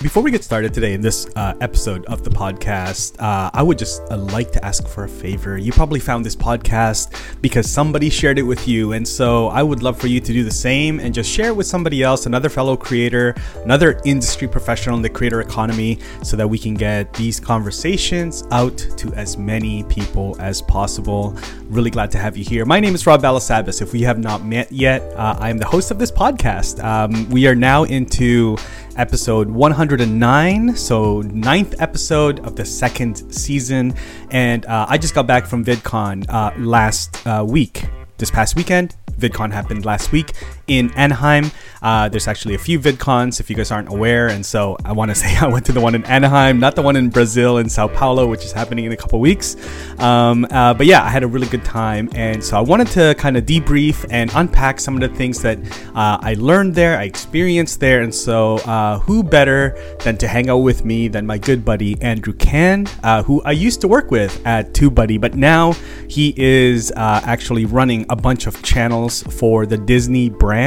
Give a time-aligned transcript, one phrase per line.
[0.00, 3.76] Before we get started today in this uh, episode of the podcast, uh, I would
[3.76, 5.58] just uh, like to ask for a favor.
[5.58, 8.92] You probably found this podcast because somebody shared it with you.
[8.92, 11.56] And so I would love for you to do the same and just share it
[11.56, 13.34] with somebody else, another fellow creator,
[13.64, 18.78] another industry professional in the creator economy, so that we can get these conversations out
[18.98, 21.36] to as many people as possible.
[21.70, 22.64] Really glad to have you here.
[22.64, 23.82] My name is Rob Balasabas.
[23.82, 26.82] If we have not met yet, uh, I am the host of this podcast.
[26.84, 28.56] Um, we are now into
[28.98, 33.94] episode 109, so ninth episode of the second season.
[34.30, 37.84] And uh, I just got back from VidCon uh, last uh, week,
[38.18, 38.96] this past weekend.
[39.12, 40.32] VidCon happened last week
[40.68, 41.50] in Anaheim.
[41.82, 45.10] Uh, there's actually a few VidCons if you guys aren't aware, and so I want
[45.10, 47.68] to say I went to the one in Anaheim, not the one in Brazil in
[47.68, 49.56] Sao Paulo, which is happening in a couple weeks.
[49.98, 53.14] Um, uh, but yeah, I had a really good time, and so I wanted to
[53.16, 55.58] kind of debrief and unpack some of the things that
[55.94, 60.50] uh, I learned there, I experienced there, and so uh, who better than to hang
[60.50, 64.10] out with me than my good buddy Andrew Kan, uh, who I used to work
[64.10, 65.72] with at TubeBuddy, but now
[66.08, 70.57] he is uh, actually running a bunch of channels for the Disney brand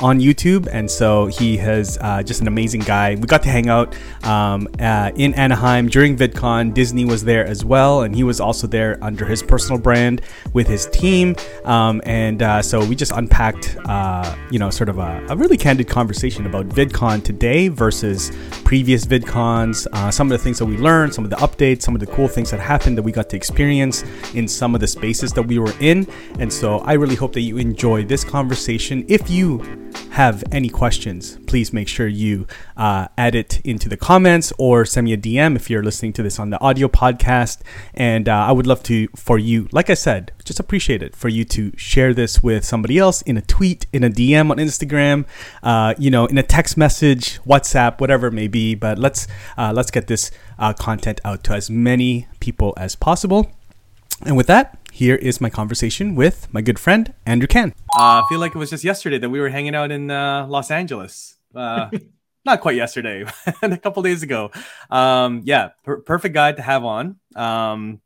[0.00, 3.14] on YouTube, and so he has uh, just an amazing guy.
[3.14, 6.74] We got to hang out um, uh, in Anaheim during VidCon.
[6.74, 10.22] Disney was there as well, and he was also there under his personal brand
[10.52, 11.36] with his team.
[11.64, 15.56] Um, and uh, so we just unpacked, uh, you know, sort of a, a, really
[15.56, 18.30] candid conversation about VidCon today versus
[18.64, 19.86] previous VidCons.
[19.92, 22.06] Uh, some of the things that we learned, some of the updates, some of the
[22.06, 25.42] cool things that happened that we got to experience in some of the spaces that
[25.42, 26.06] we were in.
[26.38, 28.99] And so I really hope that you enjoy this conversation.
[29.08, 34.52] If you have any questions, please make sure you uh, add it into the comments
[34.58, 37.60] or send me a DM if you're listening to this on the audio podcast.
[37.94, 41.28] And uh, I would love to, for you, like I said, just appreciate it for
[41.28, 45.26] you to share this with somebody else in a tweet, in a DM on Instagram,
[45.62, 48.74] uh, you know, in a text message, WhatsApp, whatever it may be.
[48.74, 53.50] But let's uh, let's get this uh, content out to as many people as possible.
[54.22, 57.74] And with that, here is my conversation with my good friend Andrew Kan.
[57.96, 60.46] Uh, I feel like it was just yesterday that we were hanging out in uh,
[60.46, 61.36] Los Angeles.
[61.54, 61.88] Uh,
[62.44, 63.24] not quite yesterday,
[63.62, 64.50] a couple days ago.
[64.90, 67.16] Um, yeah, per- perfect guy to have on.
[67.34, 68.00] Um,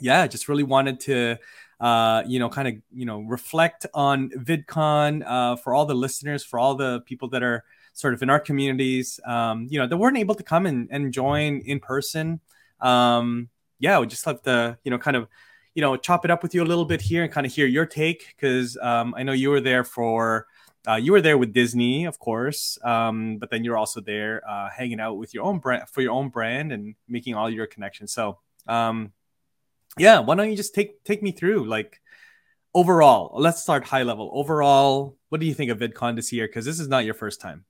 [0.00, 1.36] yeah, just really wanted to,
[1.78, 6.42] uh, you know, kind of, you know, reflect on VidCon uh, for all the listeners,
[6.42, 9.96] for all the people that are sort of in our communities, um, you know, that
[9.96, 12.40] weren't able to come and, and join in person.
[12.80, 13.50] Um,
[13.84, 15.28] yeah, we just love to, you know, kind of
[15.74, 17.66] you know chop it up with you a little bit here and kind of hear
[17.66, 20.46] your take because um, I know you were there for
[20.88, 24.70] uh, you were there with Disney, of course, um, but then you're also there uh,
[24.70, 28.10] hanging out with your own brand for your own brand and making all your connections.
[28.12, 29.12] So um,
[29.98, 32.00] yeah, why don't you just take take me through like
[32.72, 33.38] overall?
[33.38, 34.30] Let's start high level.
[34.32, 36.46] Overall, what do you think of VidCon this year?
[36.46, 37.66] Because this is not your first time.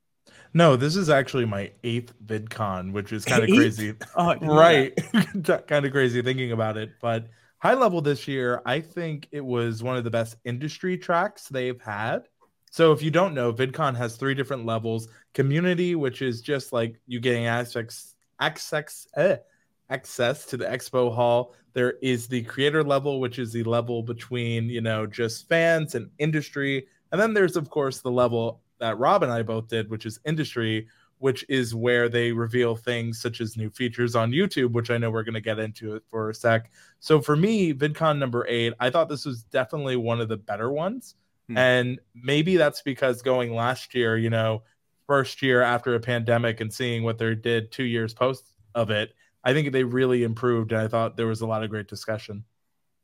[0.57, 3.95] No, this is actually my eighth VidCon, which is kind of crazy.
[4.17, 4.97] Oh, right,
[5.67, 7.27] kind of crazy thinking about it, but
[7.59, 11.81] high level this year, I think it was one of the best industry tracks they've
[11.81, 12.29] had.
[12.71, 17.01] So if you don't know, VidCon has three different levels: community, which is just like
[17.07, 19.37] you getting access access eh,
[19.91, 21.55] access to the expo hall.
[21.73, 26.11] There is the creator level, which is the level between you know just fans and
[26.19, 30.05] industry, and then there's of course the level that Rob and I both did, which
[30.05, 34.91] is industry, which is where they reveal things such as new features on YouTube, which
[34.91, 36.71] I know we're going to get into it for a sec.
[37.01, 40.71] So for me, VidCon number eight, I thought this was definitely one of the better
[40.71, 41.15] ones.
[41.49, 41.57] Hmm.
[41.57, 44.65] And maybe that's because going last year, you know,
[45.07, 49.15] first year after a pandemic and seeing what they did two years post of it,
[49.45, 50.73] I think they really improved.
[50.73, 52.45] And I thought there was a lot of great discussion.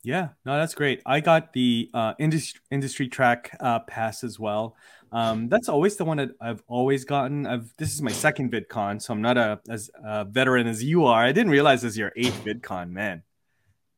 [0.03, 1.03] Yeah, no, that's great.
[1.05, 4.77] I got the uh, industry industry track uh, pass as well.
[5.13, 7.47] Um, that's always the one that I've always gotten.
[7.47, 11.05] I've this is my second VidCon, so I'm not a as a veteran as you
[11.05, 11.23] are.
[11.23, 13.23] I didn't realize this is your eighth VidCon, man.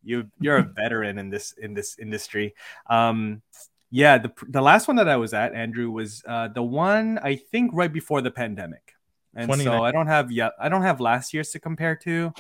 [0.03, 2.55] You you're a veteran in this in this industry.
[2.91, 3.43] Um,
[3.91, 7.37] yeah, the the last one that I was at, Andrew, was uh, the one I
[7.37, 8.95] think right before the pandemic,
[9.37, 10.53] and so I don't have yet.
[10.59, 12.33] I don't have last year's to compare to.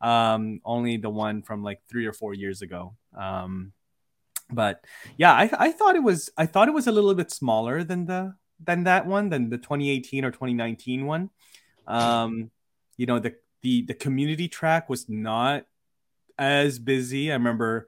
[0.00, 2.94] Um, only the one from like three or four years ago.
[3.16, 3.72] Um,
[4.50, 4.84] but
[5.16, 8.06] yeah, I, I thought it was I thought it was a little bit smaller than
[8.06, 11.30] the than that one than the 2018 or 2019 one.
[11.86, 12.50] Um,
[12.96, 15.64] you know the the the community track was not
[16.38, 17.30] as busy.
[17.30, 17.86] I remember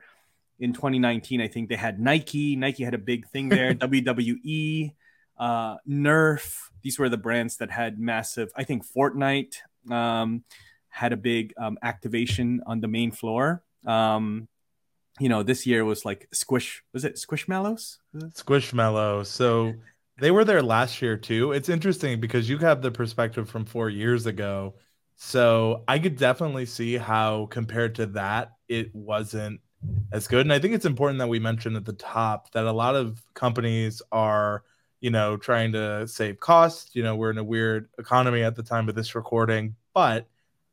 [0.59, 2.55] in 2019, I think they had Nike.
[2.55, 3.75] Nike had a big thing there.
[3.75, 4.95] WWE,
[5.39, 6.57] uh, Nerf.
[6.83, 8.53] These were the brands that had massive.
[8.57, 9.57] I think Fortnite
[9.91, 10.45] um,
[10.89, 13.65] had a big um, activation on the main floor.
[13.87, 14.49] Um,
[15.23, 16.83] you know, this year was like Squish.
[16.93, 17.99] Was it Squishmallows?
[18.17, 19.25] Squishmallow.
[19.25, 19.73] So
[20.19, 21.53] they were there last year too.
[21.53, 24.75] It's interesting because you have the perspective from four years ago.
[25.15, 29.61] So I could definitely see how, compared to that, it wasn't
[30.11, 30.45] as good.
[30.45, 33.23] And I think it's important that we mention at the top that a lot of
[33.35, 34.65] companies are,
[35.01, 36.97] you know, trying to save costs.
[36.97, 40.27] You know, we're in a weird economy at the time of this recording, but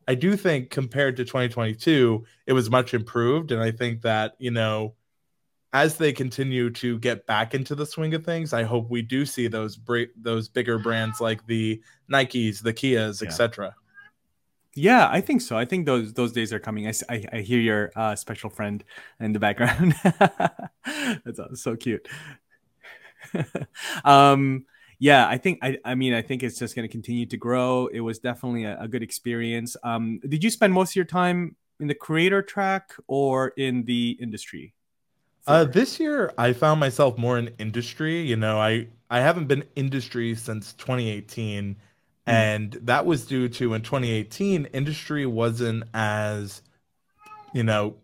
[0.10, 3.52] I do think compared to 2022, it was much improved.
[3.52, 4.96] And I think that, you know,
[5.72, 9.24] as they continue to get back into the swing of things, I hope we do
[9.24, 11.80] see those br- those bigger brands like the
[12.12, 13.28] Nikes, the Kias, yeah.
[13.28, 13.76] etc.
[14.74, 15.56] Yeah, I think so.
[15.60, 16.88] I think those those days are coming.
[16.88, 18.84] I, I, I hear your uh, special friend
[19.20, 19.94] in the background.
[21.24, 22.08] That's so cute.
[24.04, 24.66] um,
[25.00, 27.88] yeah, I think I, I mean I think it's just going to continue to grow.
[27.88, 29.78] It was definitely a, a good experience.
[29.84, 34.18] Um, did you spend most of your time in the creator track or in the
[34.20, 34.74] industry?
[35.48, 38.22] Uh, this year, I found myself more in industry.
[38.22, 41.76] You know, I I haven't been industry since 2018, mm.
[42.26, 46.62] and that was due to in 2018, industry wasn't as,
[47.54, 47.96] you know,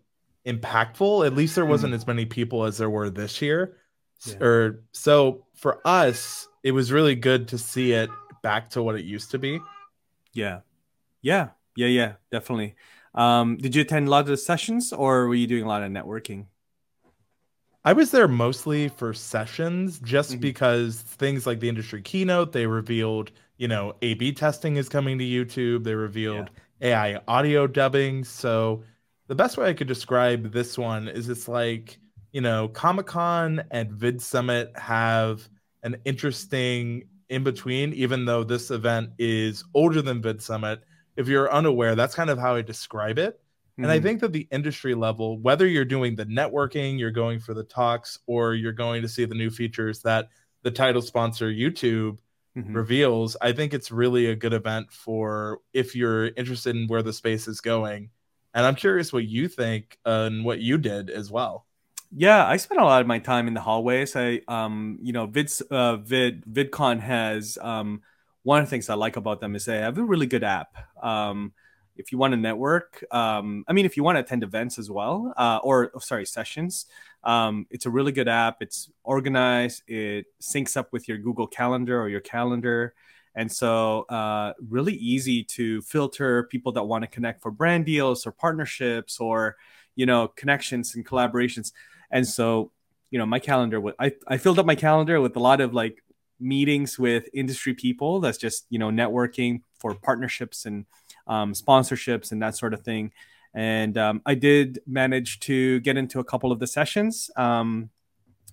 [0.46, 1.26] impactful.
[1.26, 1.96] At least there wasn't mm.
[1.96, 3.76] as many people as there were this year.
[4.24, 4.42] Yeah.
[4.42, 8.10] Or so for us, it was really good to see it
[8.42, 9.60] back to what it used to be.
[10.32, 10.62] Yeah,
[11.22, 12.74] yeah, yeah, yeah, definitely.
[13.14, 15.84] Um, did you attend a lot of the sessions, or were you doing a lot
[15.84, 16.46] of networking?
[17.84, 20.40] I was there mostly for sessions just mm-hmm.
[20.40, 25.18] because things like the industry keynote, they revealed, you know, A B testing is coming
[25.18, 25.84] to YouTube.
[25.84, 27.12] They revealed yeah.
[27.12, 28.24] AI audio dubbing.
[28.24, 28.82] So
[29.28, 31.98] the best way I could describe this one is it's like,
[32.32, 35.48] you know, Comic Con and Vid Summit have
[35.86, 40.80] an interesting in between, even though this event is older than Vid Summit.
[41.16, 43.34] If you're unaware, that's kind of how I describe it.
[43.34, 43.84] Mm-hmm.
[43.84, 44.04] And I mm-hmm.
[44.04, 48.18] think that the industry level, whether you're doing the networking, you're going for the talks,
[48.26, 50.28] or you're going to see the new features that
[50.62, 52.18] the title sponsor YouTube
[52.56, 52.74] mm-hmm.
[52.74, 57.12] reveals, I think it's really a good event for if you're interested in where the
[57.12, 58.10] space is going.
[58.54, 61.65] And I'm curious what you think and what you did as well.
[62.14, 64.14] Yeah, I spent a lot of my time in the hallways.
[64.16, 68.02] I, um, you know, Vid, uh, Vid, VidCon has um,
[68.42, 70.76] one of the things I like about them is they have a really good app.
[71.02, 71.52] Um,
[71.96, 74.90] if you want to network, um, I mean, if you want to attend events as
[74.90, 76.86] well, uh, or oh, sorry, sessions,
[77.24, 78.58] um, it's a really good app.
[78.60, 79.82] It's organized.
[79.88, 82.94] It syncs up with your Google Calendar or your calendar,
[83.34, 88.26] and so uh, really easy to filter people that want to connect for brand deals
[88.26, 89.56] or partnerships or
[89.94, 91.72] you know connections and collaborations.
[92.10, 92.72] And so,
[93.10, 96.02] you know, my calendar, I I filled up my calendar with a lot of like
[96.38, 98.20] meetings with industry people.
[98.20, 100.86] That's just you know networking for partnerships and
[101.26, 103.12] um, sponsorships and that sort of thing.
[103.54, 107.30] And um, I did manage to get into a couple of the sessions.
[107.36, 107.88] Um,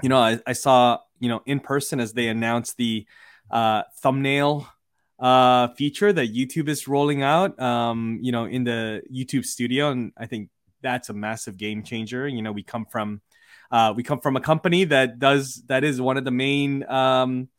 [0.02, 3.06] you know, I, I, saw, you know, in person as they announced the
[3.52, 4.68] uh, thumbnail
[5.20, 9.92] uh, feature that YouTube is rolling out, um, you know, in the YouTube studio.
[9.92, 10.50] And I think
[10.82, 12.28] that's a massive game changer.
[12.28, 13.22] You know, we come from,
[13.74, 17.50] uh, we come from a company that does, that is one of the main, um,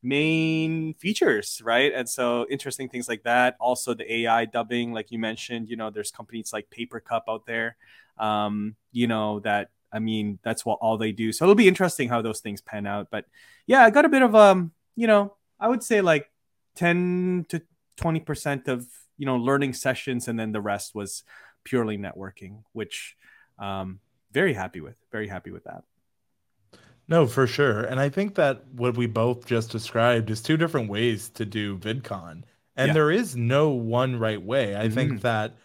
[0.00, 1.92] main features, right?
[1.92, 3.56] And so interesting things like that.
[3.58, 7.76] Also, the AI dubbing, like you mentioned, you know, there's companies like Papercup out there,
[8.16, 11.32] um, you know, that I mean, that's what all they do.
[11.32, 13.08] So it'll be interesting how those things pan out.
[13.10, 13.24] But
[13.66, 16.30] yeah, I got a bit of um, you know, I would say like
[16.76, 17.60] 10 to
[17.96, 18.86] 20% of,
[19.18, 21.24] you know, learning sessions and then the rest was
[21.64, 23.16] purely networking, which
[23.58, 23.98] um
[24.36, 24.96] very happy with.
[25.10, 25.82] Very happy with that.
[27.08, 27.80] No, for sure.
[27.84, 31.78] And I think that what we both just described is two different ways to do
[31.78, 32.42] VidCon.
[32.76, 32.92] And yeah.
[32.92, 34.76] there is no one right way.
[34.76, 34.94] I mm-hmm.
[34.94, 35.56] think that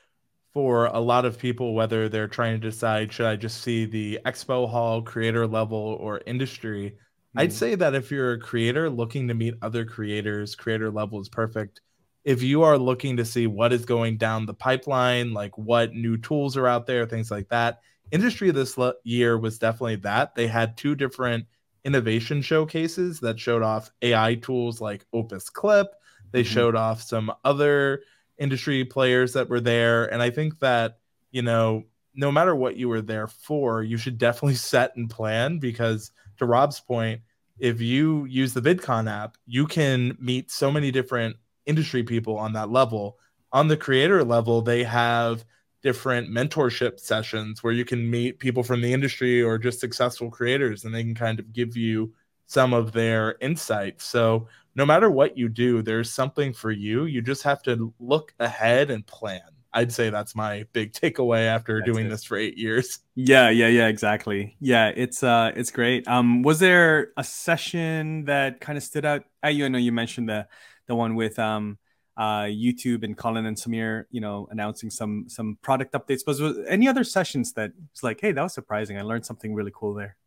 [0.53, 4.19] for a lot of people, whether they're trying to decide, should I just see the
[4.25, 7.39] expo hall, creator level, or industry, mm-hmm.
[7.39, 11.27] I'd say that if you're a creator looking to meet other creators, creator level is
[11.27, 11.81] perfect.
[12.23, 16.15] If you are looking to see what is going down the pipeline, like what new
[16.15, 20.35] tools are out there, things like that, industry this year was definitely that.
[20.35, 21.45] They had two different
[21.83, 25.87] innovation showcases that showed off AI tools like Opus Clip.
[26.31, 26.53] They mm-hmm.
[26.53, 28.03] showed off some other
[28.37, 30.05] industry players that were there.
[30.11, 30.99] And I think that,
[31.31, 35.59] you know, no matter what you were there for, you should definitely set and plan
[35.59, 37.21] because, to Rob's point,
[37.59, 41.35] if you use the VidCon app, you can meet so many different
[41.67, 43.17] industry people on that level.
[43.53, 45.45] On the creator level, they have
[45.81, 50.85] different mentorship sessions where you can meet people from the industry or just successful creators
[50.85, 52.13] and they can kind of give you
[52.45, 54.05] some of their insights.
[54.05, 57.05] So, no matter what you do, there's something for you.
[57.05, 59.41] You just have to look ahead and plan.
[59.73, 62.09] I'd say that's my big takeaway after that's doing it.
[62.09, 62.99] this for eight years.
[63.15, 64.55] Yeah, yeah, yeah, exactly.
[64.59, 66.07] Yeah, it's uh, it's great.
[66.07, 69.65] Um, was there a session that kind of stood out at you?
[69.65, 70.47] I know you mentioned the
[70.87, 71.77] the one with um
[72.21, 76.21] uh, YouTube and Colin and Samir, you know, announcing some some product updates.
[76.23, 78.99] But was any other sessions that was like, hey, that was surprising.
[78.99, 80.17] I learned something really cool there.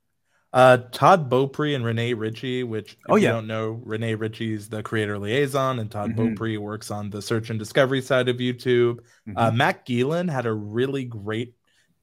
[0.52, 4.82] Uh, Todd Beaupre and Rene Ritchie, which oh yeah, don't know, Rene Ritchie is the
[4.82, 6.34] creator liaison, and Todd mm-hmm.
[6.34, 8.98] Beaupre works on the search and discovery side of YouTube.
[8.98, 9.38] Uh, mm-hmm.
[9.38, 11.54] Uh, Matt Gielen had a really great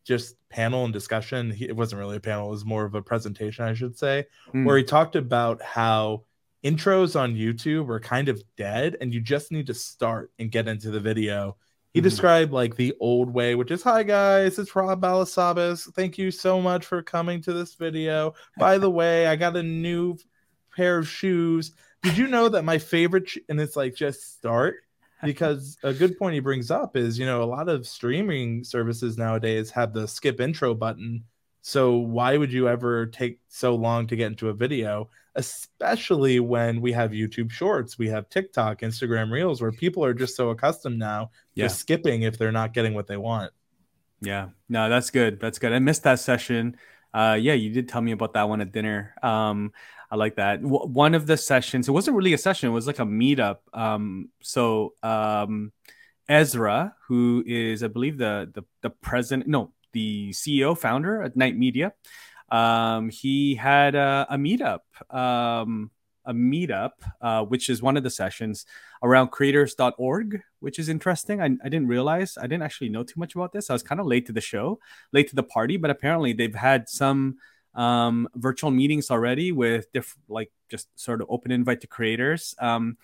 [0.06, 1.52] just panel and discussion.
[1.52, 4.28] He, it wasn't really a panel; it was more of a presentation, I should say,
[4.54, 4.64] mm.
[4.64, 6.24] where he talked about how
[6.64, 10.68] intros on YouTube are kind of dead and you just need to start and get
[10.68, 11.58] into the video.
[11.94, 12.04] He mm-hmm.
[12.04, 15.94] described like the old way, which is hi guys, it's Rob Balasabas.
[15.94, 18.34] Thank you so much for coming to this video.
[18.58, 20.18] By the way, I got a new
[20.76, 21.72] pair of shoes.
[22.04, 24.76] Did you know that my favorite sh- and it's like just start
[25.24, 29.18] because a good point he brings up is you know a lot of streaming services
[29.20, 31.24] nowadays have the skip intro button
[31.62, 36.82] so why would you ever take so long to get into a video, especially when
[36.82, 41.00] we have YouTube Shorts, we have TikTok, Instagram Reels, where people are just so accustomed
[41.00, 41.68] now yeah.
[41.68, 43.52] to skipping if they're not getting what they want.
[44.22, 45.40] Yeah, no, that's good.
[45.40, 45.74] That's good.
[45.74, 46.78] I missed that session.
[47.14, 49.16] Uh, yeah, you did tell me about that one at dinner.
[49.24, 49.74] Um,
[50.10, 50.62] I like that.
[50.62, 53.58] W- one of the sessions, it wasn't really a session; it was like a meetup.
[53.74, 55.72] Um, so um,
[56.30, 61.58] Ezra, who is, I believe, the the the president, no, the CEO founder at Night
[61.58, 61.94] Media.
[62.52, 65.90] Um, he had a, a meetup, um,
[66.26, 66.92] a meetup,
[67.22, 68.66] uh, which is one of the sessions
[69.02, 71.42] around creators.org, which is interesting.
[71.42, 73.70] I, I, didn't realize, I didn't actually know too much about this.
[73.70, 74.80] I was kind of late to the show,
[75.14, 77.38] late to the party, but apparently they've had some
[77.74, 82.54] um, virtual meetings already with different, like just sort of open invite to creators.
[82.60, 82.98] Um,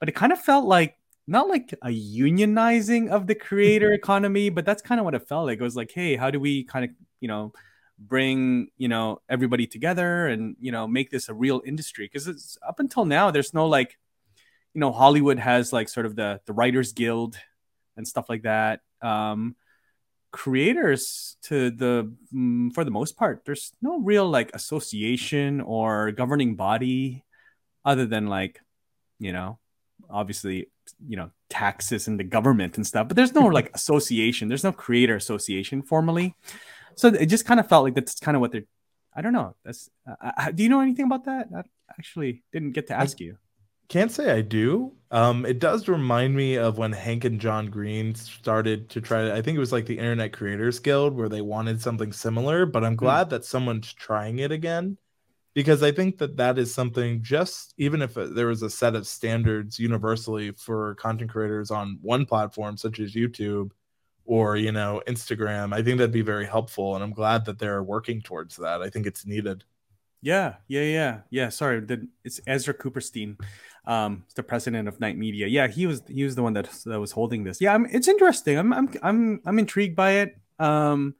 [0.00, 4.64] but it kind of felt like not like a unionizing of the creator economy, but
[4.64, 5.60] that's kind of what it felt like.
[5.60, 6.90] It was like, hey, how do we kind of,
[7.20, 7.52] you know,
[7.98, 12.06] bring, you know, everybody together and, you know, make this a real industry?
[12.06, 13.98] Because it's up until now, there's no like,
[14.74, 17.36] you know, Hollywood has like sort of the the Writers Guild
[17.96, 18.80] and stuff like that.
[19.02, 19.56] Um,
[20.30, 26.54] creators to the mm, for the most part there's no real like association or governing
[26.54, 27.24] body
[27.84, 28.60] other than like
[29.18, 29.58] you know
[30.10, 30.68] obviously
[31.06, 34.72] you know taxes and the government and stuff but there's no like association there's no
[34.72, 36.34] creator association formally
[36.98, 38.64] so it just kind of felt like that's kind of what they're
[39.14, 41.62] i don't know that's uh, uh do you know anything about that i
[41.98, 43.38] actually didn't get to ask I you
[43.88, 48.14] can't say i do um it does remind me of when hank and john green
[48.14, 51.40] started to try to, i think it was like the internet creators guild where they
[51.40, 53.04] wanted something similar but i'm hmm.
[53.04, 53.30] glad mm.
[53.30, 54.98] that someone's trying it again
[55.58, 59.08] because I think that that is something just even if there was a set of
[59.08, 63.70] standards universally for content creators on one platform such as YouTube
[64.28, 67.82] or you know Instagram, I think that'd be very helpful, and I'm glad that they're
[67.82, 68.82] working towards that.
[68.82, 69.64] I think it's needed.
[70.20, 71.48] Yeah, yeah, yeah, yeah.
[71.48, 73.40] Sorry, the, it's Ezra Cooperstein,
[73.86, 75.46] um, the president of night Media.
[75.46, 77.58] Yeah, he was he was the one that that was holding this.
[77.58, 78.58] Yeah, I'm, it's interesting.
[78.58, 80.36] I'm I'm I'm I'm intrigued by it.
[80.58, 81.14] Um,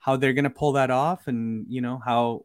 [0.00, 2.44] how they're gonna pull that off, and you know how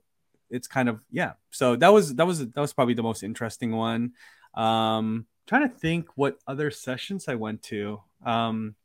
[0.52, 1.34] it's kind of yeah.
[1.50, 4.12] So that was that was that was probably the most interesting one.
[4.54, 8.00] Um, trying to think what other sessions I went to.
[8.24, 8.76] Um,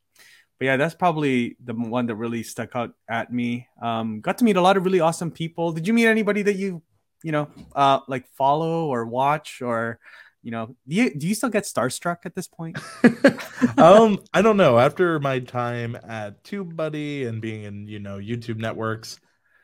[0.59, 3.67] but yeah, that's probably the one that really stuck out at me.
[3.81, 5.71] Um, got to meet a lot of really awesome people.
[5.71, 6.83] Did you meet anybody that you,
[7.23, 9.99] you know, uh, like follow or watch or,
[10.43, 12.77] you know, do you do you still get starstruck at this point?
[13.77, 14.77] um, I don't know.
[14.77, 19.19] After my time at TubeBuddy and being in, you know, YouTube networks,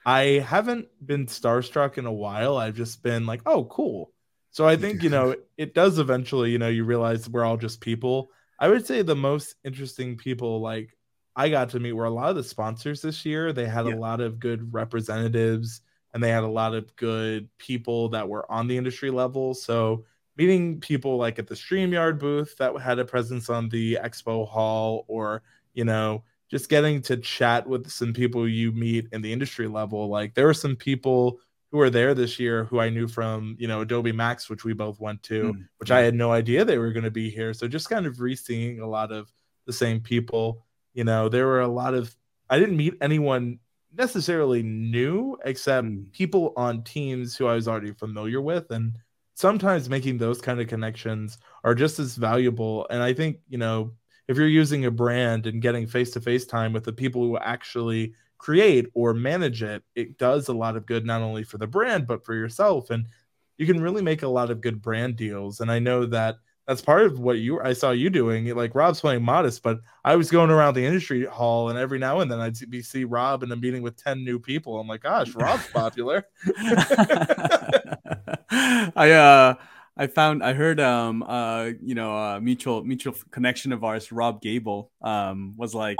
[0.05, 2.57] I haven't been starstruck in a while.
[2.57, 4.13] I've just been like, oh, cool.
[4.51, 7.81] So I think, you know, it does eventually, you know, you realize we're all just
[7.81, 8.29] people.
[8.59, 10.97] I would say the most interesting people like
[11.35, 13.51] I got to meet were a lot of the sponsors this year.
[13.51, 13.95] They had yeah.
[13.95, 15.81] a lot of good representatives
[16.13, 19.53] and they had a lot of good people that were on the industry level.
[19.53, 20.05] So
[20.37, 25.03] meeting people like at the StreamYard booth that had a presence on the expo hall
[25.09, 25.43] or,
[25.73, 30.07] you know, just getting to chat with some people you meet in the industry level.
[30.07, 31.39] Like there were some people
[31.71, 34.73] who were there this year who I knew from, you know, Adobe Max, which we
[34.73, 37.53] both went to, mm, which I had no idea they were going to be here.
[37.53, 39.31] So just kind of re-seeing a lot of
[39.65, 40.65] the same people.
[40.93, 42.15] You know, there were a lot of
[42.49, 43.59] I didn't meet anyone
[43.97, 46.11] necessarily new except mm.
[46.11, 48.97] people on teams who I was already familiar with and
[49.33, 53.93] sometimes making those kind of connections are just as valuable and I think, you know,
[54.27, 57.37] if you're using a brand and getting face to face time with the people who
[57.37, 61.67] actually create or manage it, it does a lot of good not only for the
[61.67, 62.89] brand but for yourself.
[62.89, 63.07] And
[63.57, 65.61] you can really make a lot of good brand deals.
[65.61, 66.37] And I know that
[66.67, 68.53] that's part of what you I saw you doing.
[68.55, 72.21] Like Rob's playing modest, but I was going around the industry hall, and every now
[72.21, 74.79] and then I'd be see Rob in a meeting with ten new people.
[74.79, 76.25] I'm like, gosh, Rob's popular.
[78.49, 79.55] I uh
[79.97, 84.41] I found I heard um uh you know uh mutual mutual connection of ours Rob
[84.41, 85.95] Gable um was like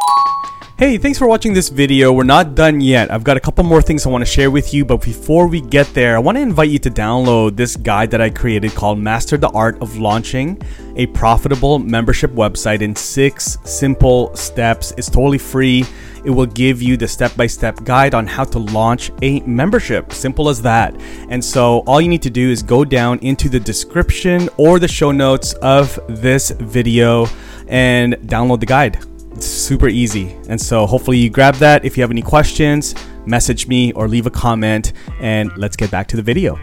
[0.78, 2.12] Hey, thanks for watching this video.
[2.12, 3.10] We're not done yet.
[3.10, 5.62] I've got a couple more things I want to share with you, but before we
[5.62, 9.00] get there, I want to invite you to download this guide that I created called
[9.00, 10.62] Master the Art of Launching
[10.98, 14.92] a Profitable Membership Website in 6 simple steps.
[14.98, 15.86] It's totally free.
[16.26, 20.12] It will give you the step by step guide on how to launch a membership.
[20.12, 21.00] Simple as that.
[21.30, 24.88] And so all you need to do is go down into the description or the
[24.88, 27.28] show notes of this video
[27.68, 29.00] and download the guide.
[29.34, 30.36] It's super easy.
[30.50, 31.86] And so hopefully you grab that.
[31.86, 36.08] If you have any questions, message me or leave a comment and let's get back
[36.08, 36.58] to the video.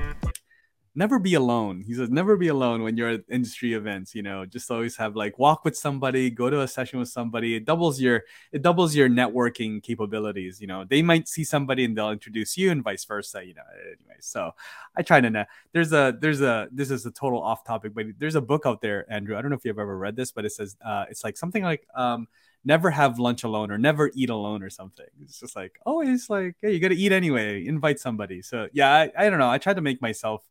[0.95, 1.83] Never be alone.
[1.87, 4.15] He says, never be alone when you're at industry events.
[4.15, 7.55] You know, just always have like walk with somebody, go to a session with somebody.
[7.57, 10.61] It doubles your it doubles your networking capabilities.
[10.61, 13.43] You know, they might see somebody and they'll introduce you, and vice versa.
[13.43, 14.17] You know, anyway.
[14.21, 14.53] So
[14.95, 15.31] I try to.
[15.31, 15.45] Know.
[15.73, 18.83] There's a there's a this is a total off topic, but there's a book out
[18.83, 19.37] there, Andrew.
[19.37, 21.63] I don't know if you've ever read this, but it says uh, it's like something
[21.63, 22.29] like um,
[22.65, 25.07] never have lunch alone or never eat alone or something.
[25.23, 27.67] It's just like always like, hey, you got to eat anyway.
[27.67, 28.43] Invite somebody.
[28.43, 29.51] So yeah, I, I don't know.
[29.51, 30.43] I try to make myself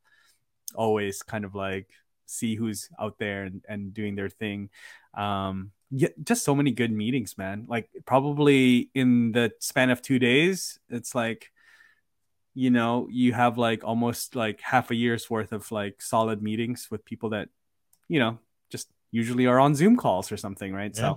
[0.75, 1.89] always kind of like
[2.25, 4.69] see who's out there and, and doing their thing.
[5.13, 7.65] Um, yeah, just so many good meetings, man.
[7.67, 11.51] Like probably in the span of two days, it's like,
[12.53, 16.87] you know, you have like almost like half a year's worth of like solid meetings
[16.89, 17.49] with people that,
[18.07, 20.93] you know, just usually are on Zoom calls or something, right?
[20.95, 21.15] Yeah.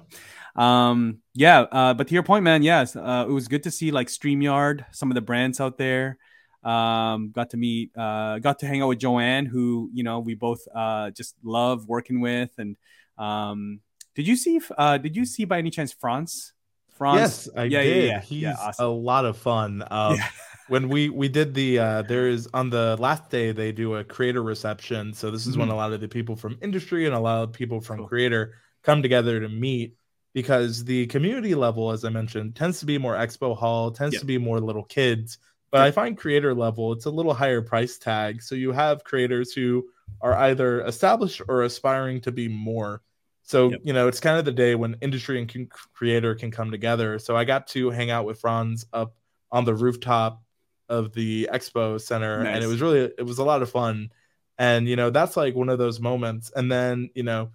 [0.57, 1.61] So, um, yeah.
[1.61, 4.85] Uh, but to your point, man, yes, uh, it was good to see like Streamyard,
[4.91, 6.19] some of the brands out there.
[6.65, 10.35] Um, got to meet, uh, got to hang out with Joanne, who you know we
[10.35, 12.51] both uh, just love working with.
[12.59, 12.77] And
[13.19, 13.81] um,
[14.15, 14.61] did you see?
[14.77, 16.53] Uh, did you see by any chance France?
[16.97, 17.19] France?
[17.19, 17.97] Yes, I yeah, did.
[17.97, 18.21] Yeah, yeah.
[18.21, 18.87] He's yeah, awesome.
[18.87, 19.85] a lot of fun.
[19.91, 20.29] Um, yeah
[20.69, 24.05] when we we did the uh there is on the last day they do a
[24.05, 25.61] creator reception so this is mm-hmm.
[25.61, 28.09] when a lot of the people from industry and a lot of people from cool.
[28.09, 29.97] creator come together to meet
[30.33, 34.25] because the community level as i mentioned tends to be more expo hall tends to
[34.25, 35.39] be more little kids
[35.71, 38.43] but i find creator level it's a little higher price tag.
[38.43, 39.85] So you have creators who
[40.21, 43.03] are either established or aspiring to be more.
[43.43, 43.81] So yep.
[43.85, 47.19] you know it's kind of the day when industry and creator can come together.
[47.19, 49.17] So i got to hang out with franz up
[49.53, 50.43] on the rooftop
[50.89, 52.55] of the expo center nice.
[52.55, 54.11] and it was really it was a lot of fun.
[54.57, 56.53] And you know that's like one of those moments.
[56.55, 57.51] And then you know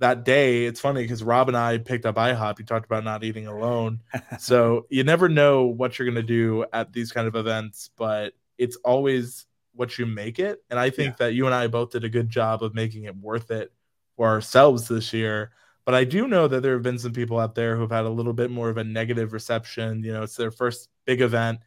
[0.00, 3.22] that day it's funny because rob and i picked up ihop you talked about not
[3.22, 4.00] eating alone
[4.38, 8.34] so you never know what you're going to do at these kind of events but
[8.58, 11.26] it's always what you make it and i think yeah.
[11.26, 13.72] that you and i both did a good job of making it worth it
[14.16, 15.52] for ourselves this year
[15.84, 18.10] but i do know that there have been some people out there who've had a
[18.10, 21.60] little bit more of a negative reception you know it's their first big event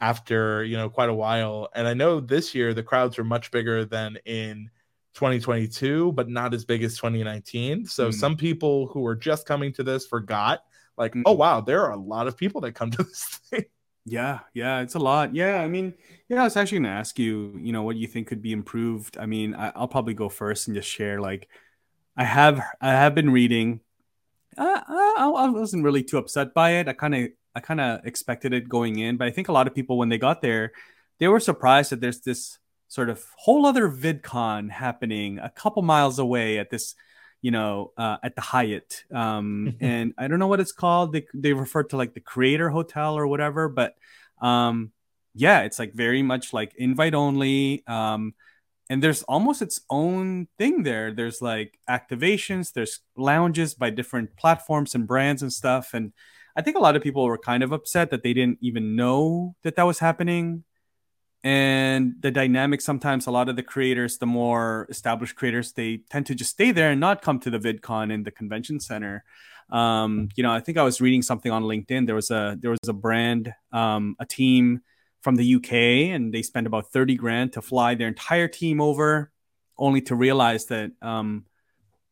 [0.00, 1.68] after you know quite a while.
[1.74, 4.70] And I know this year the crowds are much bigger than in
[5.14, 7.86] 2022, but not as big as 2019.
[7.86, 8.14] So mm.
[8.14, 10.60] some people who were just coming to this forgot,
[10.96, 11.22] like, mm.
[11.26, 13.64] oh wow, there are a lot of people that come to this thing.
[14.04, 15.34] Yeah, yeah, it's a lot.
[15.34, 15.92] Yeah, I mean,
[16.28, 18.52] yeah, I was actually going to ask you, you know, what you think could be
[18.52, 19.18] improved.
[19.18, 21.20] I mean, I, will probably go first and just share.
[21.20, 21.48] Like,
[22.16, 23.80] I have, I have been reading.
[24.56, 26.88] Uh, I, I wasn't really too upset by it.
[26.88, 29.66] I kind of I kind of expected it going in, but I think a lot
[29.66, 30.72] of people when they got there,
[31.18, 36.18] they were surprised that there's this sort of whole other VidCon happening a couple miles
[36.18, 36.94] away at this,
[37.42, 39.04] you know, uh, at the Hyatt.
[39.12, 41.12] Um, and I don't know what it's called.
[41.12, 43.94] They they refer to like the Creator Hotel or whatever, but
[44.40, 44.92] um,
[45.34, 47.84] yeah, it's like very much like invite only.
[47.86, 48.34] Um,
[48.90, 51.12] and there's almost its own thing there.
[51.12, 56.12] There's like activations, there's lounges by different platforms and brands and stuff, and
[56.56, 59.54] I think a lot of people were kind of upset that they didn't even know
[59.62, 60.64] that that was happening.
[61.44, 66.26] And the dynamic sometimes, a lot of the creators, the more established creators, they tend
[66.26, 69.24] to just stay there and not come to the VidCon in the convention center.
[69.70, 72.06] Um, you know, I think I was reading something on LinkedIn.
[72.06, 74.80] There was a there was a brand, um, a team
[75.20, 75.72] from the UK,
[76.14, 79.30] and they spent about thirty grand to fly their entire team over,
[79.76, 81.44] only to realize that um,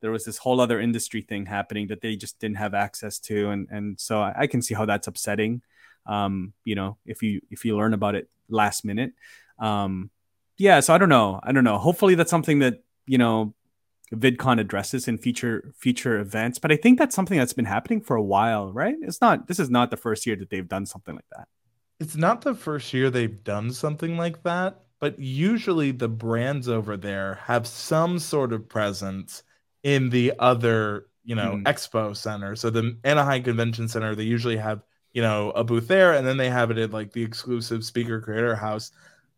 [0.00, 3.50] there was this whole other industry thing happening that they just didn't have access to
[3.50, 5.62] and and so I, I can see how that's upsetting
[6.06, 9.12] um, you know if you if you learn about it last minute.
[9.58, 10.10] Um,
[10.58, 11.40] yeah so i don't know.
[11.42, 11.78] I don't know.
[11.78, 13.54] Hopefully that's something that you know
[14.14, 18.14] vidcon addresses in future future events but i think that's something that's been happening for
[18.16, 18.94] a while right?
[19.02, 21.48] It's not this is not the first year that they've done something like that.
[21.98, 26.96] It's not the first year they've done something like that but usually the brands over
[26.96, 29.42] there have some sort of presence
[29.82, 31.62] in the other you know mm.
[31.64, 32.56] expo center.
[32.56, 34.82] So the Anaheim Convention Center, they usually have
[35.16, 38.20] you know a booth there, and then they have it at like the exclusive speaker
[38.20, 38.92] creator house.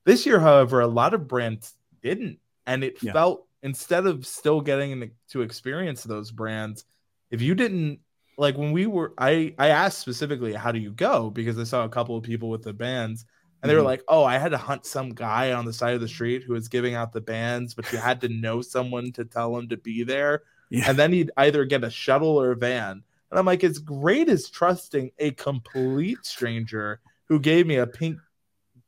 [0.05, 3.13] This year, however, a lot of brands didn't, and it yeah.
[3.13, 6.85] felt instead of still getting to experience those brands,
[7.31, 8.01] if you didn't
[8.37, 11.85] like when we were, I I asked specifically how do you go because I saw
[11.85, 13.25] a couple of people with the bands.
[13.63, 13.87] And they were mm-hmm.
[13.87, 16.55] like, "Oh, I had to hunt some guy on the side of the street who
[16.55, 19.77] was giving out the bands, but you had to know someone to tell him to
[19.77, 20.91] be there." Yeah.
[20.91, 23.03] And then he'd either get a shuttle or a van.
[23.31, 28.19] And I'm like, as great as trusting a complete stranger who gave me a pink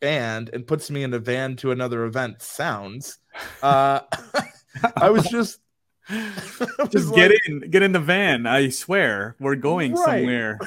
[0.00, 3.18] band and puts me in a van to another event sounds,
[3.62, 4.00] uh,
[4.96, 5.60] I was just
[6.90, 8.46] just get like, in, get in the van.
[8.46, 10.04] I swear, we're going right.
[10.04, 10.58] somewhere.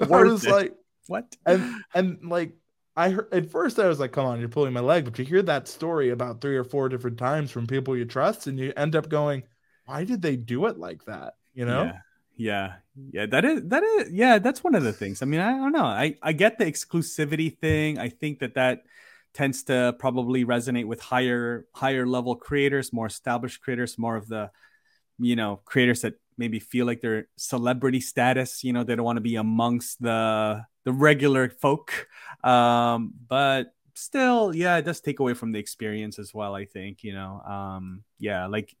[0.00, 0.50] I was it.
[0.50, 0.74] like,
[1.06, 1.34] what?
[1.46, 2.52] And and like
[2.96, 5.24] I heard at first I was like, come on, you're pulling my leg, but you
[5.24, 8.72] hear that story about three or four different times from people you trust, and you
[8.76, 9.42] end up going,
[9.86, 11.34] why did they do it like that?
[11.52, 11.84] You know?
[11.84, 11.98] Yeah.
[12.40, 12.76] Yeah,
[13.12, 15.20] yeah, that is that is yeah, that's one of the things.
[15.20, 15.84] I mean, I don't know.
[15.84, 17.98] I I get the exclusivity thing.
[17.98, 18.84] I think that that
[19.34, 24.50] tends to probably resonate with higher higher level creators, more established creators, more of the
[25.18, 28.64] you know creators that maybe feel like they're celebrity status.
[28.64, 32.08] You know, they don't want to be amongst the the regular folk.
[32.42, 36.54] Um, but still, yeah, it does take away from the experience as well.
[36.54, 38.74] I think you know, um, yeah, like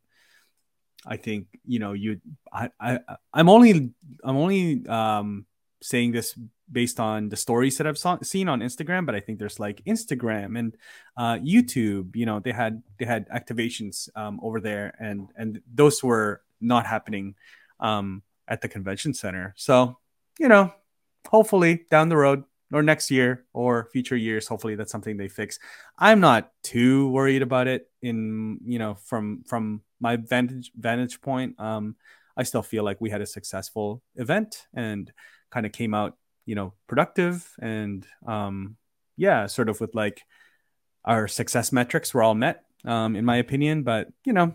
[1.06, 2.20] I think you know you
[2.52, 2.98] I, I
[3.32, 3.90] I'm only
[4.22, 5.46] I'm only um
[5.82, 6.38] saying this
[6.70, 9.82] based on the stories that I've saw, seen on Instagram, but I think there's like
[9.84, 10.76] Instagram and
[11.16, 12.14] uh, YouTube.
[12.14, 16.86] You know, they had they had activations um, over there, and and those were not
[16.86, 17.34] happening
[17.80, 19.54] um, at the convention center.
[19.56, 19.98] So
[20.38, 20.72] you know,
[21.28, 24.46] hopefully down the road or next year or future years.
[24.46, 25.58] Hopefully that's something they fix.
[25.98, 31.58] I'm not too worried about it in you know from from my vantage vantage point.
[31.58, 31.96] Um
[32.36, 35.12] i still feel like we had a successful event and
[35.50, 38.76] kind of came out you know productive and um
[39.16, 40.22] yeah sort of with like
[41.04, 43.82] our success metrics were all met um in my opinion.
[43.82, 44.54] But you know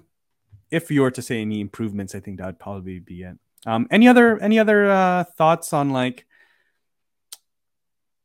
[0.71, 3.37] if you were to say any improvements i think that would probably be it.
[3.67, 6.25] Um any other any other uh thoughts on like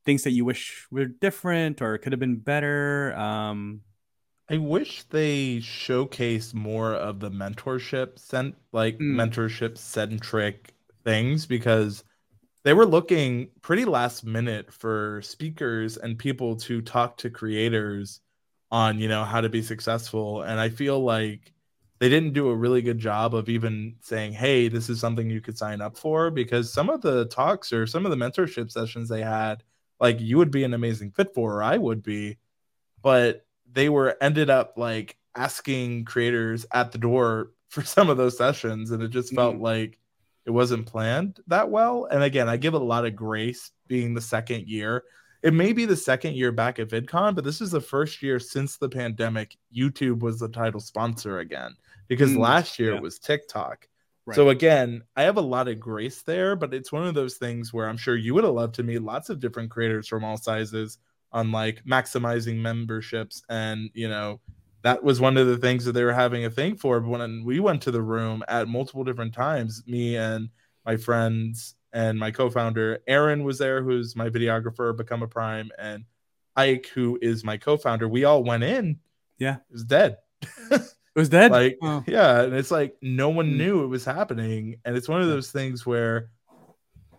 [0.05, 3.15] things that you wish were different or could have been better?
[3.17, 3.83] Um,
[4.51, 9.15] I wish they showcased more of the mentorship sent like mm.
[9.15, 12.03] mentorship centric things because
[12.65, 18.21] they were looking pretty last minute for speakers and people to talk to creators
[18.73, 21.53] on you know how to be successful and i feel like
[21.99, 25.41] they didn't do a really good job of even saying hey this is something you
[25.41, 29.09] could sign up for because some of the talks or some of the mentorship sessions
[29.09, 29.63] they had
[30.01, 32.39] like you would be an amazing fit for or I would be
[33.03, 38.37] but they were ended up like asking creators at the door for some of those
[38.37, 39.61] sessions and it just felt mm.
[39.61, 39.99] like
[40.45, 44.15] it wasn't planned that well and again I give it a lot of grace being
[44.15, 45.05] the second year
[45.43, 48.39] it may be the second year back at VidCon, but this is the first year
[48.39, 51.75] since the pandemic YouTube was the title sponsor again
[52.09, 52.97] because mm, last year yeah.
[52.97, 53.89] it was TikTok.
[54.27, 54.35] Right.
[54.35, 57.73] So again, I have a lot of grace there, but it's one of those things
[57.73, 60.37] where I'm sure you would have loved to meet lots of different creators from all
[60.37, 60.99] sizes
[61.33, 64.41] on like maximizing memberships and you know
[64.83, 67.01] that was one of the things that they were having a thing for.
[67.01, 70.49] But when we went to the room at multiple different times, me and
[70.87, 76.05] my friends and my co-founder Aaron was there, who's my videographer, Become a Prime, and
[76.57, 78.09] Ike, who is my co-founder.
[78.09, 79.01] We all went in.
[79.39, 80.17] Yeah, it was dead.
[81.15, 81.51] It was dead.
[81.51, 82.05] Like, oh.
[82.07, 83.59] yeah, and it's like no one hmm.
[83.59, 86.31] knew it was happening, and it's one of those things where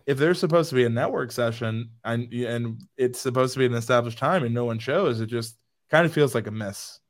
[0.06, 3.74] if there's supposed to be a network session and and it's supposed to be an
[3.74, 5.58] established time and no one shows, it just
[5.90, 7.01] kind of feels like a miss.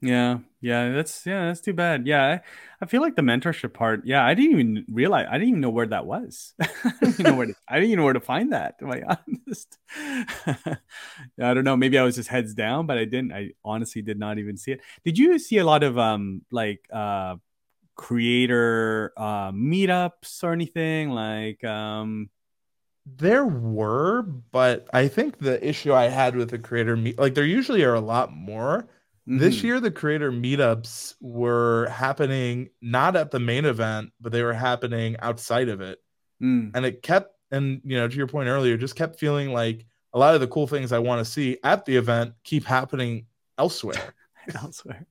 [0.00, 2.06] Yeah, yeah, that's yeah, that's too bad.
[2.06, 2.40] Yeah, I,
[2.80, 4.02] I, feel like the mentorship part.
[4.04, 5.26] Yeah, I didn't even realize.
[5.28, 6.54] I didn't even know where that was.
[6.60, 8.78] I didn't know where to, I didn't even know where to find that.
[8.78, 9.02] To be
[9.46, 10.76] honest, I
[11.36, 11.76] don't know.
[11.76, 13.32] Maybe I was just heads down, but I didn't.
[13.32, 14.80] I honestly did not even see it.
[15.04, 17.36] Did you see a lot of um like uh
[17.96, 22.30] creator uh meetups or anything like um
[23.04, 27.44] there were but i think the issue i had with the creator meet like there
[27.44, 28.86] usually are a lot more
[29.28, 29.38] Mm-hmm.
[29.38, 34.54] This year, the creator meetups were happening not at the main event, but they were
[34.54, 35.98] happening outside of it.
[36.42, 36.70] Mm.
[36.74, 40.18] And it kept, and you know, to your point earlier, just kept feeling like a
[40.18, 43.26] lot of the cool things I want to see at the event keep happening
[43.58, 44.14] elsewhere.
[44.54, 45.06] elsewhere.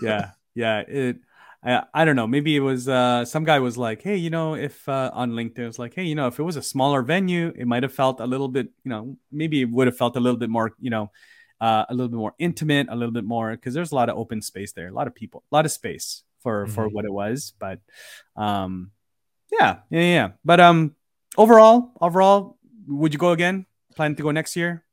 [0.00, 0.30] yeah.
[0.54, 0.80] Yeah.
[0.80, 1.16] It,
[1.64, 2.28] I, I don't know.
[2.28, 5.58] Maybe it was uh, some guy was like, hey, you know, if uh, on LinkedIn,
[5.58, 7.92] it was like, hey, you know, if it was a smaller venue, it might have
[7.92, 10.72] felt a little bit, you know, maybe it would have felt a little bit more,
[10.78, 11.10] you know,
[11.60, 14.16] uh, a little bit more intimate, a little bit more because there's a lot of
[14.16, 16.74] open space there, a lot of people, a lot of space for mm-hmm.
[16.74, 17.52] for what it was.
[17.58, 17.80] But
[18.36, 18.90] um,
[19.52, 20.28] yeah, yeah, yeah.
[20.44, 20.94] But um,
[21.36, 23.66] overall, overall, would you go again?
[23.96, 24.84] Plan to go next year?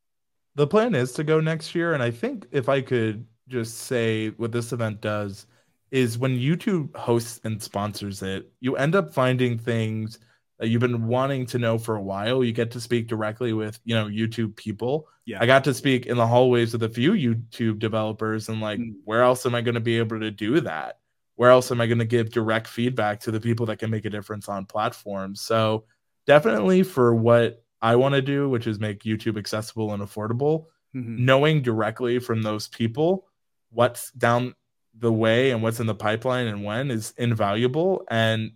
[0.56, 4.30] The plan is to go next year, and I think if I could just say
[4.30, 5.45] what this event does
[5.91, 10.19] is when YouTube hosts and sponsors it, you end up finding things
[10.60, 12.44] that you've been wanting to know for a while.
[12.44, 15.08] You get to speak directly with, you know, YouTube people.
[15.26, 15.39] Yeah.
[15.41, 18.94] I got to speak in the hallways with a few YouTube developers and like, mm.
[19.04, 21.00] where else am I going to be able to do that?
[21.36, 24.06] Where else am I going to give direct feedback to the people that can make
[24.06, 25.41] a difference on platforms?
[25.41, 25.86] So,
[26.26, 31.26] definitely for what I want to do, which is make YouTube accessible and affordable, mm-hmm.
[31.26, 33.28] knowing directly from those people
[33.70, 34.56] what's down
[34.98, 38.06] the way and what's in the pipeline and when is invaluable.
[38.10, 38.54] And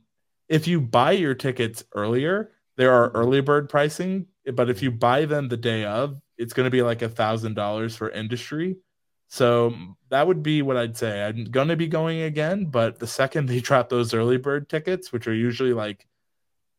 [0.49, 5.25] if you buy your tickets earlier, there are early bird pricing, but if you buy
[5.25, 8.77] them the day of, it's going to be like a thousand dollars for industry.
[9.27, 9.75] So
[10.09, 11.23] that would be what I'd say.
[11.23, 15.13] I'm going to be going again, but the second they drop those early bird tickets,
[15.13, 16.07] which are usually like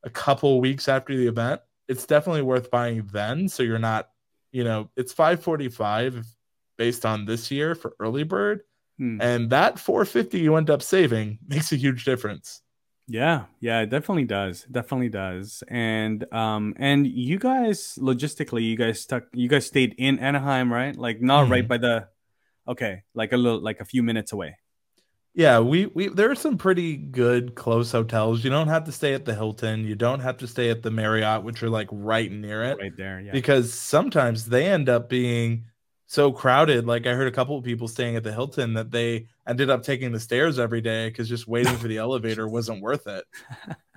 [0.03, 3.49] a couple weeks after the event, it's definitely worth buying then.
[3.49, 4.11] So you're not,
[4.53, 6.27] you know, it's 545
[6.77, 8.63] based on this year for early bird.
[8.99, 9.19] Hmm.
[9.21, 12.63] And that 450 you end up saving makes a huge difference.
[13.07, 14.65] Yeah, yeah, it definitely does.
[14.71, 15.65] Definitely does.
[15.69, 20.97] And um and you guys logistically, you guys stuck you guys stayed in Anaheim, right?
[20.97, 21.53] Like not mm-hmm.
[21.53, 22.09] right by the
[22.69, 24.57] okay, like a little like a few minutes away.
[25.35, 28.43] Yeah, we we there are some pretty good close hotels.
[28.43, 29.85] You don't have to stay at the Hilton.
[29.85, 32.79] You don't have to stay at the Marriott, which are like right near it.
[32.79, 33.31] Right there, yeah.
[33.33, 35.67] Because sometimes they end up being
[36.11, 36.89] so crowded.
[36.89, 39.85] Like I heard a couple of people staying at the Hilton that they ended up
[39.85, 43.25] taking the stairs every day because just waiting for the elevator wasn't worth it.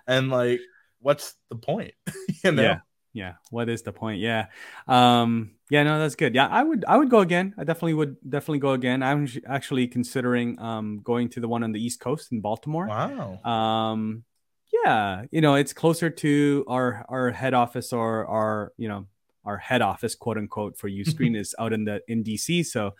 [0.05, 0.59] And like,
[0.99, 1.95] what's the point?
[2.43, 2.61] you know?
[2.61, 2.79] Yeah.
[3.13, 3.33] Yeah.
[3.49, 4.19] What is the point?
[4.19, 4.45] Yeah.
[4.87, 6.35] Um, yeah, no, that's good.
[6.35, 7.55] Yeah, I would I would go again.
[7.57, 9.01] I definitely would definitely go again.
[9.01, 12.87] I'm actually considering um going to the one on the East Coast in Baltimore.
[12.87, 13.43] Wow.
[13.43, 14.23] Um
[14.71, 19.07] yeah, you know, it's closer to our our head office or our, you know,
[19.45, 22.65] our head office, quote unquote, for Uscreen is out in the in DC.
[22.65, 22.95] So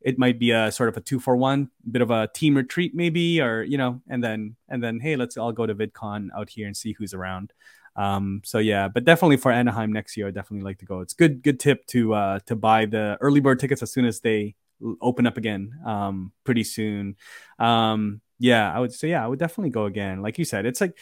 [0.00, 2.94] it might be a sort of a two for one, bit of a team retreat,
[2.94, 6.50] maybe, or you know, and then and then hey, let's all go to VidCon out
[6.50, 7.52] here and see who's around.
[7.96, 11.00] Um, so yeah, but definitely for Anaheim next year, I definitely like to go.
[11.00, 14.20] It's good good tip to uh, to buy the early bird tickets as soon as
[14.20, 14.54] they
[15.00, 17.16] open up again um, pretty soon.
[17.58, 20.22] Um, yeah, I would say yeah, I would definitely go again.
[20.22, 20.98] Like you said, it's like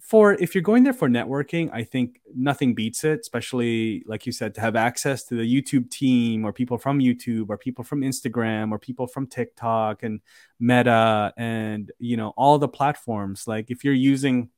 [0.00, 4.32] for if you're going there for networking, I think nothing beats it, especially like you
[4.32, 8.02] said, to have access to the YouTube team or people from YouTube or people from
[8.02, 10.20] Instagram or people from TikTok and
[10.60, 13.48] Meta and you know all the platforms.
[13.48, 14.50] Like if you're using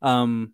[0.00, 0.52] um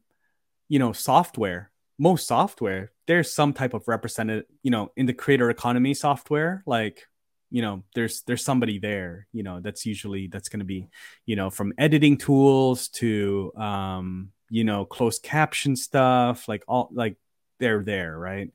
[0.69, 5.51] you know software, most software, there's some type of represented, you know, in the creator
[5.51, 7.07] economy software, like
[7.51, 10.89] you know there's there's somebody there you know that's usually that's going to be
[11.27, 17.17] you know from editing tools to um you know closed caption stuff like all like
[17.59, 18.51] they're there right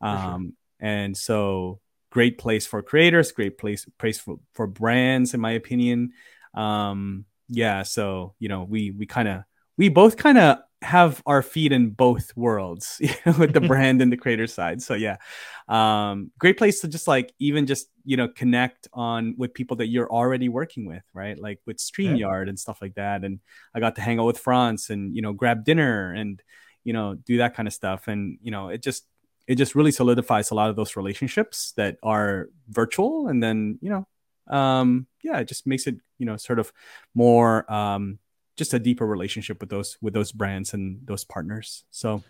[0.00, 0.88] um sure.
[0.88, 6.12] and so great place for creators great place place for, for brands in my opinion
[6.54, 9.44] um yeah so you know we we kind of
[9.76, 14.00] we both kind of have our feet in both worlds you know, with the brand
[14.00, 14.82] and the creator side.
[14.82, 15.16] So yeah.
[15.68, 19.88] Um great place to just like even just you know connect on with people that
[19.88, 21.38] you're already working with right?
[21.38, 22.50] Like with streamyard yeah.
[22.50, 23.24] and stuff like that.
[23.24, 23.40] And
[23.74, 26.42] i got to hang out with france and you know grab dinner and
[26.84, 28.08] you know do that kind of stuff.
[28.08, 29.06] And you know it just
[29.46, 33.28] it just really solidifies a lot of those relationships that are virtual.
[33.28, 34.06] And then you know
[34.48, 36.72] um yeah it just makes it you know sort of
[37.14, 38.18] more um
[38.60, 41.84] just a deeper relationship with those with those brands and those partners.
[41.90, 42.22] So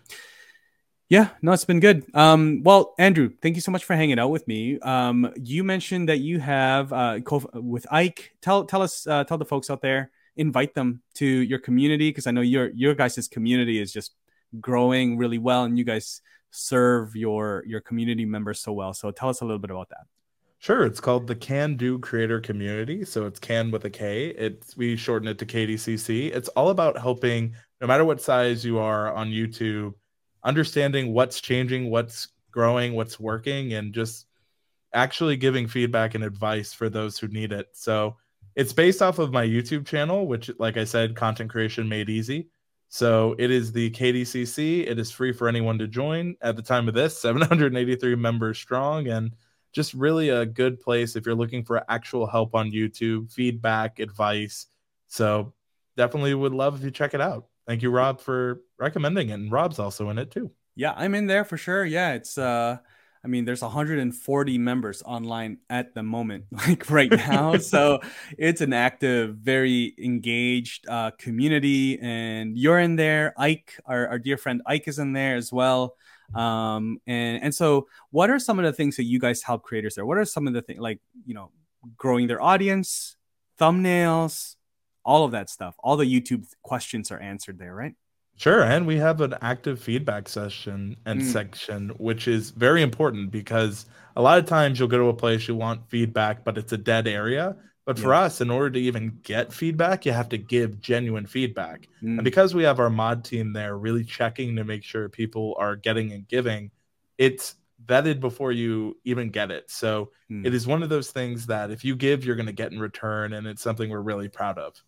[1.09, 2.05] yeah, no, it's been good.
[2.15, 4.79] Um, well, Andrew, thank you so much for hanging out with me.
[4.79, 7.19] Um, you mentioned that you have uh,
[7.53, 8.31] with Ike.
[8.39, 12.27] Tell tell us uh, tell the folks out there, invite them to your community because
[12.27, 14.15] I know your your guys' community is just
[14.61, 18.93] growing really well, and you guys serve your your community members so well.
[18.93, 20.07] So tell us a little bit about that.
[20.61, 23.03] Sure, it's called the Kan Do Creator Community.
[23.03, 24.27] So it's Can with a K.
[24.27, 26.35] It's we shorten it to KDCC.
[26.35, 29.95] It's all about helping, no matter what size you are on YouTube,
[30.43, 34.27] understanding what's changing, what's growing, what's working, and just
[34.93, 37.69] actually giving feedback and advice for those who need it.
[37.73, 38.17] So
[38.55, 42.49] it's based off of my YouTube channel, which, like I said, content creation made easy.
[42.87, 44.87] So it is the KDCC.
[44.87, 46.35] It is free for anyone to join.
[46.39, 49.31] At the time of this, 783 members strong, and
[49.71, 54.67] just really a good place if you're looking for actual help on YouTube, feedback, advice.
[55.07, 55.53] So
[55.97, 57.47] definitely would love if you check it out.
[57.67, 59.33] Thank you, Rob, for recommending it.
[59.33, 60.51] And Rob's also in it too.
[60.75, 61.85] Yeah, I'm in there for sure.
[61.85, 62.77] Yeah, it's uh
[63.23, 67.57] I mean, there's 140 members online at the moment, like right now.
[67.57, 67.99] so
[68.37, 73.33] it's an active, very engaged uh, community, and you're in there.
[73.37, 75.95] Ike, our, our dear friend Ike, is in there as well.
[76.35, 79.95] Um, and and so, what are some of the things that you guys help creators
[79.95, 80.05] there?
[80.05, 81.51] What are some of the things like you know,
[81.97, 83.15] growing their audience,
[83.59, 84.55] thumbnails,
[85.03, 85.75] all of that stuff?
[85.79, 87.95] All the YouTube questions are answered there, right?
[88.37, 91.25] Sure, and we have an active feedback session and mm.
[91.31, 95.47] section, which is very important because a lot of times you'll go to a place
[95.47, 97.55] you want feedback, but it's a dead area.
[97.85, 101.87] But for us, in order to even get feedback, you have to give genuine feedback.
[102.03, 102.17] Mm.
[102.17, 105.75] And because we have our mod team there really checking to make sure people are
[105.75, 106.69] getting and giving,
[107.17, 109.71] it's vetted before you even get it.
[109.71, 110.45] So mm.
[110.45, 112.79] it is one of those things that if you give, you're going to get in
[112.79, 113.33] return.
[113.33, 114.81] And it's something we're really proud of.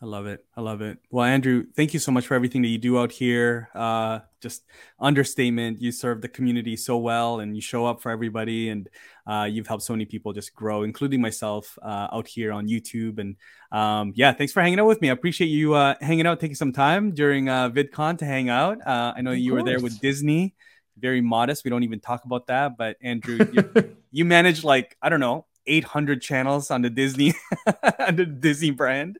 [0.00, 0.44] I love it.
[0.56, 0.98] I love it.
[1.10, 3.68] Well, Andrew, thank you so much for everything that you do out here.
[3.74, 4.62] Uh, just
[5.00, 5.80] understatement.
[5.80, 8.88] You serve the community so well, and you show up for everybody, and
[9.26, 13.18] uh, you've helped so many people just grow, including myself, uh, out here on YouTube.
[13.18, 13.34] And
[13.72, 15.10] um, yeah, thanks for hanging out with me.
[15.10, 18.78] I appreciate you uh, hanging out, taking some time during uh, VidCon to hang out.
[18.86, 19.62] Uh, I know of you course.
[19.62, 20.54] were there with Disney.
[20.96, 21.64] Very modest.
[21.64, 22.76] We don't even talk about that.
[22.78, 27.34] But Andrew, you, you manage like I don't know 800 channels on the Disney
[27.98, 29.18] on the Disney brand.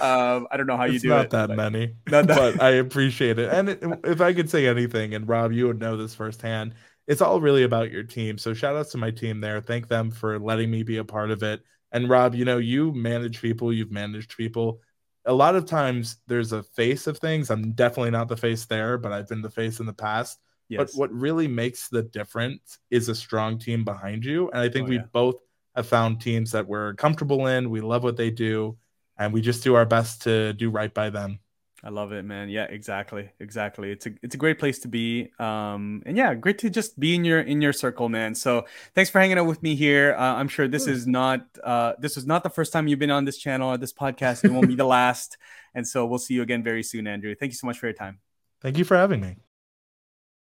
[0.00, 1.16] Um, I don't know how you do it.
[1.16, 1.30] Not it.
[1.30, 3.50] That but many, not that but I appreciate it.
[3.52, 6.74] And it, if I could say anything, and Rob, you would know this firsthand,
[7.06, 8.38] it's all really about your team.
[8.38, 9.60] So shout outs to my team there.
[9.60, 11.62] Thank them for letting me be a part of it.
[11.92, 14.80] And Rob, you know, you manage people, you've managed people.
[15.24, 17.50] A lot of times there's a face of things.
[17.50, 20.38] I'm definitely not the face there, but I've been the face in the past.
[20.68, 20.78] Yes.
[20.78, 24.50] But what really makes the difference is a strong team behind you.
[24.50, 25.04] And I think oh, we yeah.
[25.12, 25.36] both
[25.76, 27.70] have found teams that we're comfortable in.
[27.70, 28.76] We love what they do,
[29.18, 31.38] and we just do our best to do right by them.
[31.84, 32.48] I love it, man.
[32.48, 33.92] Yeah, exactly, exactly.
[33.92, 37.14] It's a it's a great place to be, um, and yeah, great to just be
[37.14, 38.34] in your in your circle, man.
[38.34, 40.16] So thanks for hanging out with me here.
[40.18, 43.10] Uh, I'm sure this is not uh, this is not the first time you've been
[43.10, 44.44] on this channel or this podcast.
[44.44, 45.36] It won't be the last,
[45.74, 47.34] and so we'll see you again very soon, Andrew.
[47.34, 48.18] Thank you so much for your time.
[48.62, 49.36] Thank you for having me.